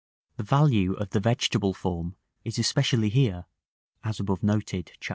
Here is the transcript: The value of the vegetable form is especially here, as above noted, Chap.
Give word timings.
The 0.37 0.43
value 0.43 0.93
of 0.93 1.11
the 1.11 1.19
vegetable 1.19 1.75
form 1.75 2.15
is 2.43 2.57
especially 2.57 3.09
here, 3.09 3.45
as 4.03 4.19
above 4.19 4.41
noted, 4.41 4.93
Chap. 4.99 5.09